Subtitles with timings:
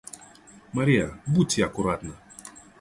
[0.73, 2.13] Мария, будьте аккуратна.